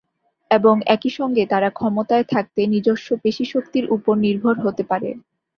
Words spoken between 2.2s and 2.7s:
থাকতে